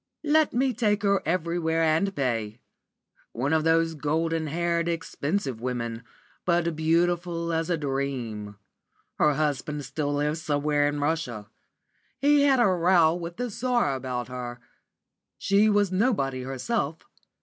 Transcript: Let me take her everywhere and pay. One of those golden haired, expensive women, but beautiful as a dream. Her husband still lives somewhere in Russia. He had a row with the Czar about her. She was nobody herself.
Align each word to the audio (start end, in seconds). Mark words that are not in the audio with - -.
Let 0.25 0.51
me 0.51 0.73
take 0.73 1.03
her 1.03 1.21
everywhere 1.27 1.83
and 1.83 2.15
pay. 2.15 2.59
One 3.33 3.53
of 3.53 3.63
those 3.63 3.93
golden 3.93 4.47
haired, 4.47 4.89
expensive 4.89 5.61
women, 5.61 6.03
but 6.43 6.75
beautiful 6.75 7.53
as 7.53 7.69
a 7.69 7.77
dream. 7.77 8.55
Her 9.19 9.35
husband 9.35 9.85
still 9.85 10.15
lives 10.15 10.41
somewhere 10.41 10.87
in 10.87 10.99
Russia. 11.01 11.51
He 12.17 12.41
had 12.41 12.59
a 12.59 12.65
row 12.65 13.13
with 13.13 13.37
the 13.37 13.51
Czar 13.51 13.93
about 13.93 14.27
her. 14.27 14.59
She 15.37 15.69
was 15.69 15.91
nobody 15.91 16.41
herself. 16.41 17.05